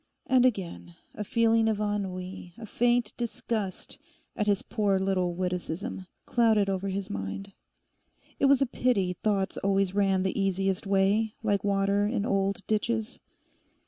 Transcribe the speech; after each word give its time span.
And 0.25 0.47
again, 0.47 0.95
a 1.13 1.23
feeling 1.23 1.69
of 1.69 1.79
ennui, 1.79 2.55
a 2.57 2.65
faint 2.65 3.13
disgust 3.17 3.99
at 4.35 4.47
his 4.47 4.63
poor 4.63 4.97
little 4.97 5.35
witticism, 5.35 6.07
clouded 6.25 6.71
over 6.71 6.87
his 6.89 7.07
mind. 7.07 7.53
It 8.39 8.45
was 8.47 8.63
a 8.63 8.65
pity 8.65 9.13
thoughts 9.21 9.57
always 9.57 9.93
ran 9.93 10.23
the 10.23 10.39
easiest 10.41 10.87
way, 10.87 11.35
like 11.43 11.63
water 11.63 12.07
in 12.07 12.25
old 12.25 12.65
ditches. 12.65 13.19